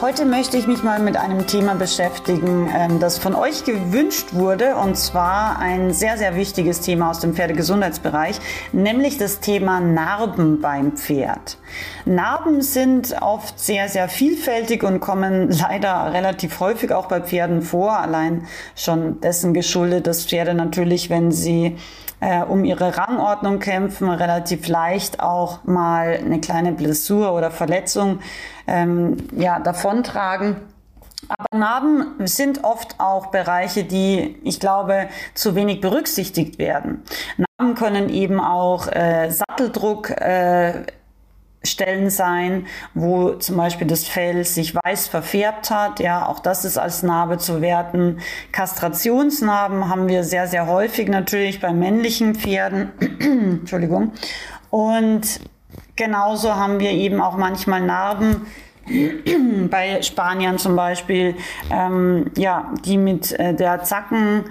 [0.00, 4.76] Heute möchte ich mich mal mit einem Thema beschäftigen, ähm, das von euch gewünscht wurde,
[4.76, 8.40] und zwar ein sehr, sehr wichtiges Thema aus dem Pferdegesundheitsbereich,
[8.72, 11.58] nämlich das Thema Narben beim Pferd.
[12.06, 17.98] Narben sind oft sehr, sehr vielfältig und kommen leider relativ häufig auch bei Pferden vor,
[17.98, 21.76] allein schon dessen geschuldet, dass Pferde natürlich, wenn sie
[22.20, 28.20] äh, um ihre Rangordnung kämpfen, relativ leicht auch mal eine kleine Blessur oder Verletzung
[28.66, 30.56] ähm, ja, davontragen.
[31.28, 37.02] Aber Narben sind oft auch Bereiche, die, ich glaube, zu wenig berücksichtigt werden.
[37.36, 40.84] Narben können eben auch äh, Satteldruck äh,
[41.62, 46.00] Stellen sein, wo zum Beispiel das Fell sich weiß verfärbt hat.
[46.00, 48.18] Ja, auch das ist als Narbe zu werten.
[48.52, 52.92] Kastrationsnarben haben wir sehr, sehr häufig natürlich bei männlichen Pferden.
[53.60, 54.12] Entschuldigung.
[54.70, 55.40] Und
[55.96, 58.46] genauso haben wir eben auch manchmal Narben,
[59.70, 61.36] bei Spaniern zum Beispiel,
[61.70, 64.44] ähm, ja, die mit äh, der Zacken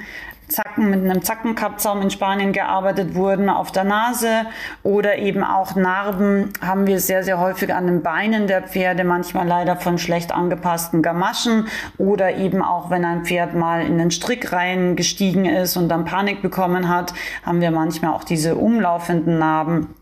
[0.49, 4.45] Zacken mit einem Zackenkappzaum in Spanien gearbeitet wurden auf der Nase
[4.83, 9.47] oder eben auch Narben haben wir sehr, sehr häufig an den Beinen der Pferde, manchmal
[9.47, 14.51] leider von schlecht angepassten Gamaschen oder eben auch, wenn ein Pferd mal in den Strick
[14.51, 17.13] rein gestiegen ist und dann Panik bekommen hat,
[17.45, 19.98] haben wir manchmal auch diese umlaufenden Narben.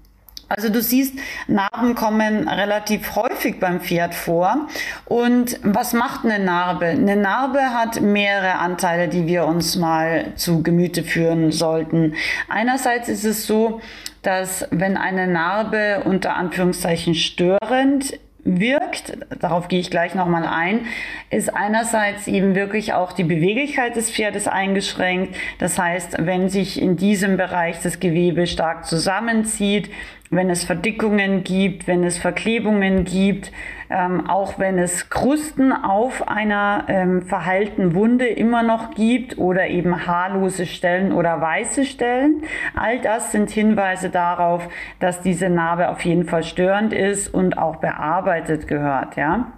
[0.50, 1.16] Also du siehst,
[1.48, 4.68] Narben kommen relativ häufig beim Pferd vor.
[5.06, 6.86] Und was macht eine Narbe?
[6.86, 12.16] Eine Narbe hat mehrere Anteile, die wir uns mal zu Gemüte führen sollten.
[12.48, 13.82] Einerseits ist es so,
[14.22, 18.18] dass wenn eine Narbe unter Anführungszeichen störend
[18.48, 20.86] wirkt, darauf gehe ich gleich nochmal ein,
[21.30, 25.36] ist einerseits eben wirklich auch die Beweglichkeit des Pferdes eingeschränkt.
[25.60, 29.90] Das heißt, wenn sich in diesem Bereich das Gewebe stark zusammenzieht,
[30.30, 33.52] wenn es Verdickungen gibt, wenn es Verklebungen gibt,
[33.90, 40.06] ähm, auch wenn es Krusten auf einer ähm, verheilten Wunde immer noch gibt oder eben
[40.06, 42.44] haarlose Stellen oder weiße Stellen.
[42.76, 44.68] All das sind Hinweise darauf,
[45.00, 49.52] dass diese Narbe auf jeden Fall störend ist und auch bearbeitet gehört, ja.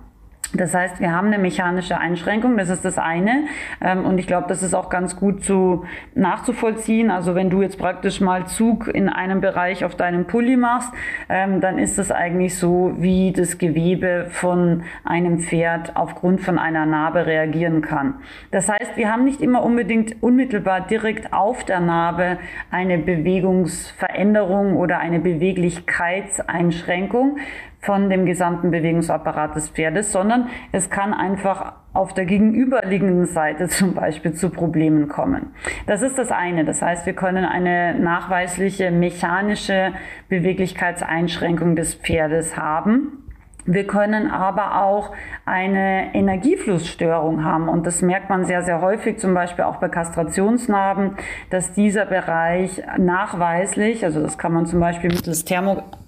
[0.54, 3.44] Das heißt, wir haben eine mechanische Einschränkung, das ist das eine.
[3.82, 7.12] Ähm, und ich glaube, das ist auch ganz gut zu nachzuvollziehen.
[7.12, 10.92] Also wenn du jetzt praktisch mal Zug in einem Bereich auf deinem Pulli machst,
[11.30, 16.88] ähm, dann ist das eigentlich so, wie das Gewebe von einem Pferd aufgrund von einer
[16.88, 18.16] Narbe reagieren kann.
[18.50, 22.40] Das heißt, wir haben nicht immer unbedingt unmittelbar direkt auf der Narbe
[22.72, 27.38] eine Bewegungsveränderung oder eine Beweglichkeitseinschränkung
[27.82, 33.94] von dem gesamten Bewegungsapparat des Pferdes, sondern es kann einfach auf der gegenüberliegenden Seite zum
[33.94, 35.54] Beispiel zu Problemen kommen.
[35.88, 36.66] Das ist das eine.
[36.66, 39.94] Das heißt, wir können eine nachweisliche mechanische
[40.28, 43.24] Beweglichkeitseinschränkung des Pferdes haben.
[43.66, 45.12] Wir können aber auch
[45.46, 51.18] eine Energieflussstörung haben und das merkt man sehr, sehr häufig, zum Beispiel auch bei Kastrationsnarben,
[51.52, 55.46] dass dieser Bereich nachweislich, also das kann man zum Beispiel mittels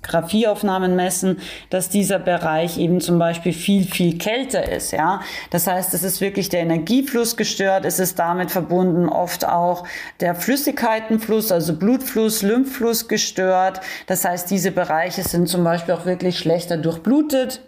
[0.02, 1.40] Thermografieaufnahmen messen,
[1.70, 4.92] dass dieser Bereich eben zum Beispiel viel, viel kälter ist.
[4.92, 9.86] Ja, das heißt, es ist wirklich der Energiefluss gestört, es ist damit verbunden oft auch
[10.20, 13.82] der Flüssigkeitenfluss, also Blutfluss, Lymphfluss gestört.
[14.08, 17.62] Das heißt, diese Bereiche sind zum Beispiel auch wirklich schlechter durchblutet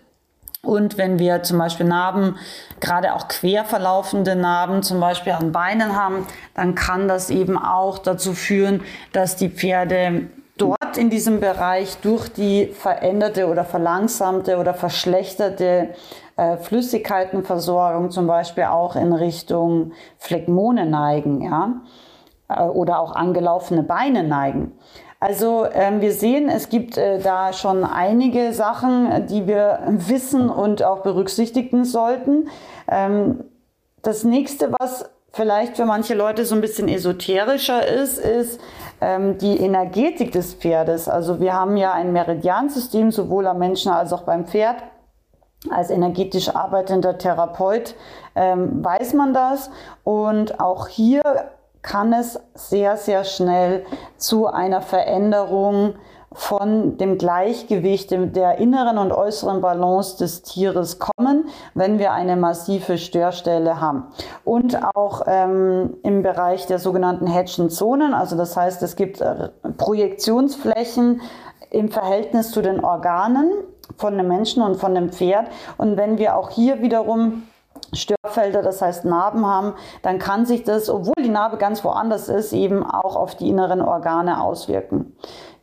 [0.65, 2.37] und wenn wir zum Beispiel Narben,
[2.79, 7.97] gerade auch quer verlaufende Narben zum Beispiel an Beinen haben, dann kann das eben auch
[7.97, 14.73] dazu führen, dass die Pferde dort in diesem Bereich durch die veränderte oder verlangsamte oder
[14.73, 15.89] verschlechterte
[16.35, 21.81] äh, Flüssigkeitenversorgung zum Beispiel auch in Richtung Phlegmone neigen, ja,
[22.49, 24.73] äh, oder auch angelaufene Beine neigen.
[25.19, 30.83] Also ähm, wir sehen, es gibt äh, da schon einige Sachen, die wir wissen und
[30.83, 32.49] auch berücksichtigen sollten.
[32.89, 33.45] Ähm,
[34.01, 38.59] das nächste, was vielleicht für manche Leute so ein bisschen esoterischer ist, ist
[39.37, 41.09] die Energetik des Pferdes.
[41.09, 44.77] Also wir haben ja ein Meridiansystem, sowohl am Menschen als auch beim Pferd.
[45.69, 47.95] Als energetisch arbeitender Therapeut
[48.35, 49.69] ähm, weiß man das.
[50.03, 51.21] Und auch hier
[51.81, 53.85] kann es sehr, sehr schnell
[54.17, 55.95] zu einer Veränderung
[56.33, 62.97] von dem Gleichgewicht der inneren und äußeren Balance des Tieres kommen, wenn wir eine massive
[62.97, 64.07] Störstelle haben.
[64.43, 69.49] Und auch ähm, im Bereich der sogenannten Hedgen Zonen, also das heißt, es gibt äh,
[69.77, 71.21] Projektionsflächen
[71.69, 73.51] im Verhältnis zu den Organen
[73.97, 75.47] von dem Menschen und von dem Pferd.
[75.77, 77.43] Und wenn wir auch hier wiederum
[77.91, 82.53] Störfelder, das heißt Narben haben, dann kann sich das, obwohl die Narbe ganz woanders ist,
[82.53, 85.15] eben auch auf die inneren Organe auswirken.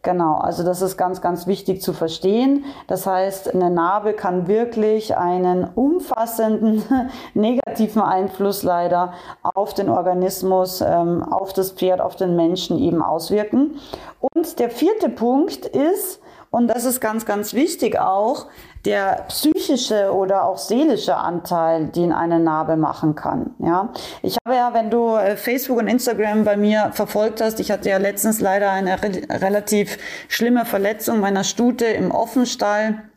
[0.02, 2.64] Genau, also das ist ganz, ganz wichtig zu verstehen.
[2.87, 6.82] Das heißt, eine Narbe kann wirklich einen umfassenden
[7.35, 9.12] negativen Einfluss leider
[9.43, 13.79] auf den Organismus, ähm, auf das Pferd, auf den Menschen eben auswirken.
[14.20, 18.47] Und der vierte Punkt ist, und das ist ganz, ganz wichtig auch,
[18.85, 23.55] der psychische oder auch seelische Anteil, den eine Narbe machen kann.
[23.58, 23.93] Ja,
[24.23, 27.91] ich habe ja, wenn du äh, Facebook und Instagram bei mir verfolgt hast, ich hatte
[27.91, 29.99] ja letztens leider eine re relativ
[30.29, 33.09] schlimme Verletzung meiner Stute im Offenstall.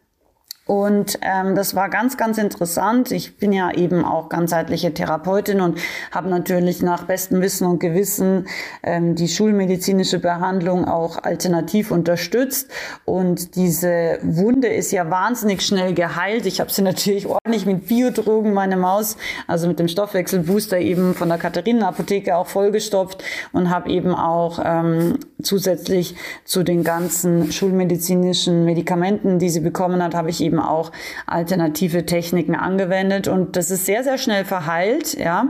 [0.66, 3.12] Und ähm, das war ganz, ganz interessant.
[3.12, 5.78] Ich bin ja eben auch ganzheitliche Therapeutin und
[6.12, 8.48] habe natürlich nach bestem Wissen und Gewissen
[8.82, 12.72] ähm, die schulmedizinische Behandlung auch alternativ unterstützt.
[13.04, 16.46] Und diese Wunde ist ja wahnsinnig schnell geheilt.
[16.46, 19.18] Ich habe sie natürlich ordentlich mit Biodrogen, meine Maus,
[19.48, 23.22] also mit dem Stoffwechselbooster eben von der Katharinen-Apotheke auch vollgestopft
[23.52, 30.16] und habe eben auch ähm, zusätzlich zu den ganzen schulmedizinischen Medikamenten, die sie bekommen hat,
[30.16, 30.92] habe ich eben auch
[31.26, 35.48] alternative Techniken angewendet und das ist sehr, sehr schnell verheilt, ja.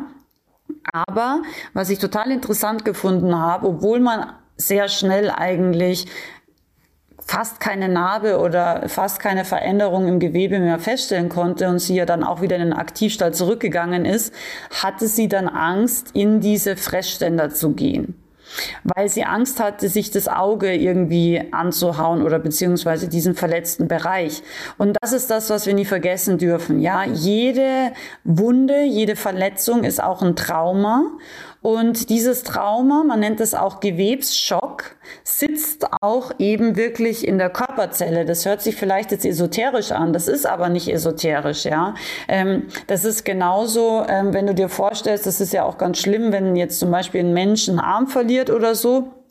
[0.91, 1.41] Aber
[1.73, 6.07] was ich total interessant gefunden habe, obwohl man sehr schnell eigentlich
[7.25, 12.05] fast keine Narbe oder fast keine Veränderung im Gewebe mehr feststellen konnte und sie ja
[12.05, 14.33] dann auch wieder in den Aktivstall zurückgegangen ist,
[14.83, 18.22] hatte sie dann Angst, in diese Fressständer zu gehen
[18.83, 24.44] weil sie Angst hatte, sich das Auge irgendwie anzuhauen oder beziehungsweise diesen verletzten Bereich.
[24.77, 26.79] Und das ist das, was wir nie vergessen dürfen.
[26.79, 27.91] Ja, jede
[28.23, 31.03] Wunde, jede Verletzung ist auch ein Trauma.
[31.63, 38.25] Und dieses Trauma, man nennt es auch Gewebsschock, sitzt auch eben wirklich in der Körperzelle.
[38.25, 41.95] Das hört sich vielleicht jetzt esoterisch an, das ist aber nicht esoterisch, ja.
[42.27, 46.33] Ähm, das ist genauso, ähm, wenn du dir vorstellst, das ist ja auch ganz schlimm,
[46.33, 49.22] wenn jetzt zum Beispiel ein Mensch einen Arm verliert oder so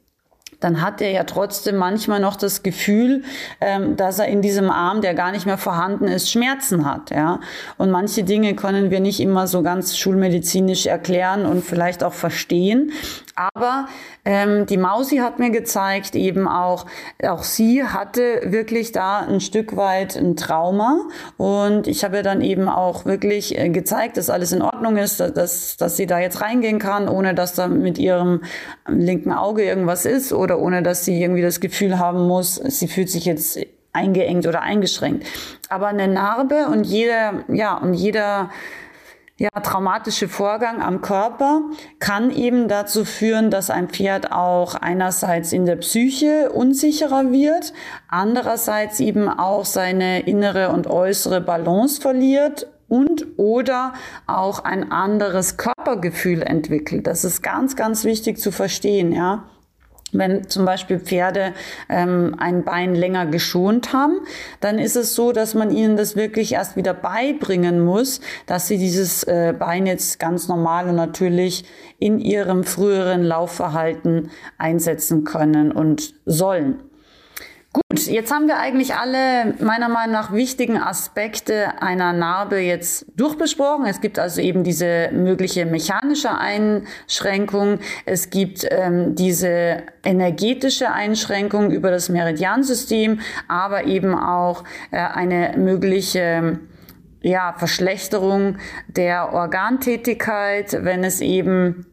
[0.62, 3.24] dann hat er ja trotzdem manchmal noch das Gefühl,
[3.60, 7.10] ähm, dass er in diesem Arm, der gar nicht mehr vorhanden ist, Schmerzen hat.
[7.10, 7.40] Ja?
[7.78, 12.92] Und manche Dinge können wir nicht immer so ganz schulmedizinisch erklären und vielleicht auch verstehen.
[13.34, 13.88] Aber
[14.24, 16.86] ähm, die Mausi hat mir gezeigt, eben auch,
[17.26, 21.00] auch sie hatte wirklich da ein Stück weit ein Trauma.
[21.38, 25.18] Und ich habe ihr dann eben auch wirklich äh, gezeigt, dass alles in Ordnung ist,
[25.18, 28.42] dass, dass sie da jetzt reingehen kann, ohne dass da mit ihrem
[28.86, 33.10] linken Auge irgendwas ist oder ohne dass sie irgendwie das Gefühl haben muss, sie fühlt
[33.10, 33.58] sich jetzt
[33.92, 35.26] eingeengt oder eingeschränkt.
[35.68, 38.50] Aber eine Narbe und jeder, ja, und jeder,
[39.38, 41.62] ja, traumatische Vorgang am Körper
[41.98, 47.72] kann eben dazu führen, dass ein Pferd auch einerseits in der Psyche unsicherer wird,
[48.08, 53.94] andererseits eben auch seine innere und äußere Balance verliert und oder
[54.26, 57.06] auch ein anderes Körpergefühl entwickelt.
[57.06, 59.44] Das ist ganz, ganz wichtig zu verstehen, ja.
[60.12, 61.54] Wenn zum Beispiel Pferde
[61.88, 64.20] ähm, ein Bein länger geschont haben,
[64.60, 68.76] dann ist es so, dass man ihnen das wirklich erst wieder beibringen muss, dass sie
[68.76, 71.64] dieses äh, Bein jetzt ganz normal und natürlich
[71.98, 76.91] in ihrem früheren Laufverhalten einsetzen können und sollen.
[77.72, 83.86] Gut, jetzt haben wir eigentlich alle meiner Meinung nach wichtigen Aspekte einer Narbe jetzt durchbesprochen.
[83.86, 87.78] Es gibt also eben diese mögliche mechanische Einschränkung.
[88.04, 96.60] Es gibt ähm, diese energetische Einschränkung über das Meridiansystem, aber eben auch äh, eine mögliche
[97.22, 101.86] ja, Verschlechterung der Organtätigkeit, wenn es eben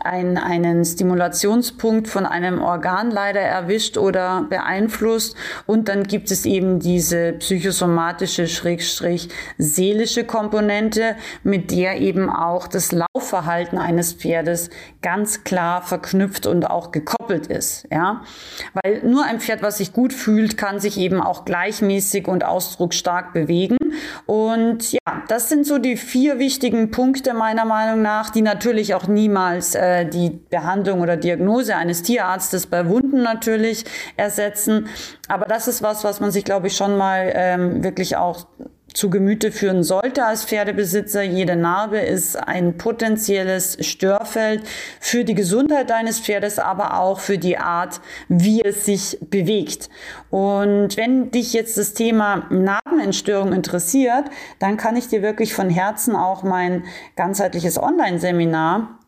[0.00, 5.36] ein, einen Stimulationspunkt von einem Organ leider erwischt oder beeinflusst.
[5.66, 12.92] Und dann gibt es eben diese psychosomatische, schrägstrich seelische Komponente, mit der eben auch das
[12.92, 14.70] Laufverhalten eines Pferdes
[15.00, 17.86] ganz klar verknüpft und auch gekoppelt ist.
[17.90, 18.22] Ja,
[18.74, 23.32] weil nur ein Pferd, was sich gut fühlt, kann sich eben auch gleichmäßig und ausdrucksstark
[23.32, 23.76] bewegen.
[24.26, 29.06] Und ja, das sind so die vier wichtigen Punkte meiner Meinung nach, die natürlich auch
[29.06, 33.84] niemals äh, die Behandlung oder Diagnose eines Tierarztes bei Wunden natürlich
[34.16, 34.88] ersetzen.
[35.28, 38.46] Aber das ist was, was man sich, glaube ich, schon mal ähm, wirklich auch
[38.94, 41.22] zu Gemüte führen sollte als Pferdebesitzer.
[41.22, 44.62] Jede Narbe ist ein potenzielles Störfeld
[45.00, 49.88] für die Gesundheit deines Pferdes, aber auch für die Art, wie es sich bewegt.
[50.30, 54.24] Und wenn dich jetzt das Thema Narbenentstörung interessiert,
[54.58, 56.84] dann kann ich dir wirklich von Herzen auch mein
[57.16, 58.98] ganzheitliches Online-Seminar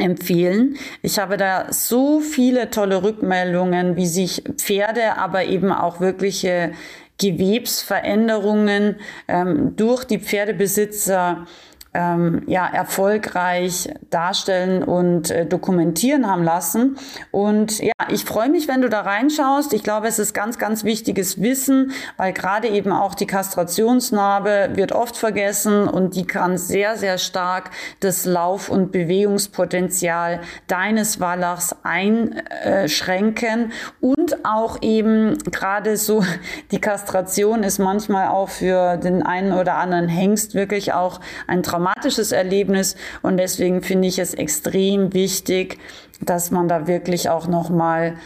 [0.00, 0.76] empfehlen.
[1.02, 6.72] Ich habe da so viele tolle Rückmeldungen, wie sich Pferde, aber eben auch wirkliche
[7.20, 8.96] Gewebsveränderungen
[9.28, 11.46] ähm, durch die Pferdebesitzer
[11.92, 16.96] ähm, ja, erfolgreich darstellen und äh, dokumentieren haben lassen.
[17.32, 19.72] Und ja, ich freue mich, wenn du da reinschaust.
[19.72, 24.92] Ich glaube, es ist ganz, ganz wichtiges Wissen, weil gerade eben auch die Kastrationsnarbe wird
[24.92, 33.72] oft vergessen und die kann sehr, sehr stark das Lauf- und Bewegungspotenzial deines Wallachs einschränken
[34.00, 36.24] und auch eben gerade so
[36.70, 41.80] die Kastration ist manchmal auch für den einen oder anderen Hengst wirklich auch ein Traum
[41.80, 42.96] traumatisches Erlebnis.
[43.22, 45.78] Und deswegen finde ich es extrem wichtig,
[46.20, 48.16] dass man da wirklich auch noch mal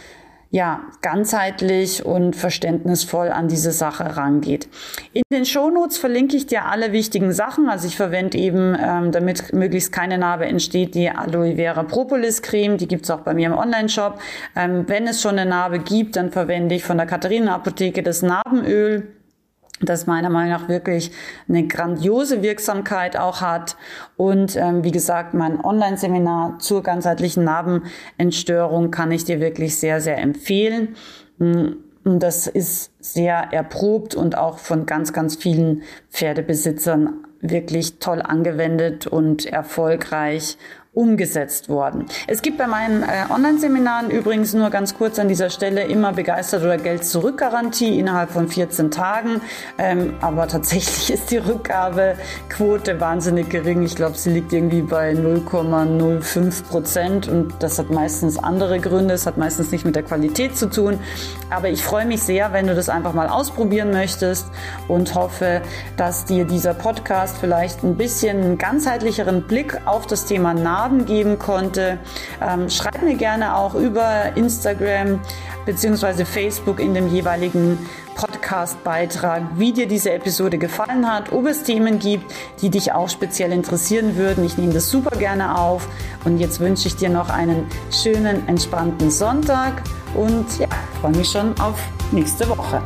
[0.55, 4.69] ja, ganzheitlich und verständnisvoll an diese Sache rangeht.
[5.11, 7.67] In den Shownotes verlinke ich dir alle wichtigen Sachen.
[7.67, 12.77] Also ich verwende eben, ähm, damit möglichst keine Narbe entsteht, die Aloe Vera Propolis Creme.
[12.77, 14.17] Die gibt's auch bei mir im Online-Shop.
[14.55, 18.21] Ähm, wenn es schon eine Narbe gibt, dann verwende ich von der Katharina Apotheke das
[18.21, 19.09] Narbenöl
[19.81, 21.11] das meiner Meinung nach wirklich
[21.49, 23.75] eine grandiose Wirksamkeit auch hat.
[24.15, 30.17] Und ähm, wie gesagt, mein Online-Seminar zur ganzheitlichen Narbenentstörung kann ich dir wirklich sehr, sehr
[30.17, 30.95] empfehlen.
[31.39, 31.67] Mm,
[32.05, 39.45] das ist sehr erprobt und auch von ganz, ganz vielen Pferdebesitzern wirklich toll angewendet und
[39.45, 40.57] erfolgreich
[40.95, 42.05] umgesetzt worden.
[42.25, 46.63] Es gibt bei meinen äh, Online-Seminaren übrigens nur ganz kurz an dieser Stelle immer begeistert
[46.63, 49.41] oder Geld zurück Garantie innerhalb von 14 Tagen.
[49.77, 53.83] Ähm, aber tatsächlich ist die Rückgabequote wahnsinnig gering.
[53.83, 59.13] Ich glaube, sie liegt irgendwie bei 0,05 Prozent und das hat meistens andere Gründe.
[59.13, 60.99] Es hat meistens nicht mit der Qualität zu tun.
[61.49, 64.47] Aber ich freue mich sehr, wenn du das einfach mal ausprobieren möchtest
[64.87, 65.61] und hoffe,
[65.97, 71.05] dass dir dieser Podcast vielleicht ein bisschen einen ganzheitlicheren Blick auf das Thema Nahrung Narben
[71.05, 71.97] geben konnte.
[72.41, 75.19] Ähm, schreib mir gerne auch über Instagram
[75.65, 76.25] bzw.
[76.25, 77.79] Facebook in dem jeweiligen
[78.13, 83.51] Podcast-Beitrag, wie dir diese Episode gefallen hat, ob es Themen gibt, die dich auch speziell
[83.51, 84.43] interessieren würden.
[84.45, 85.87] Ich nehme das super gerne auf
[86.23, 89.81] und jetzt wünsche ich dir noch einen schönen, entspannten Sonntag
[90.13, 90.67] und ja,
[91.01, 91.79] freue mich schon auf
[92.11, 92.81] nächste Woche.